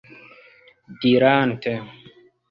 dirante 1.01 1.73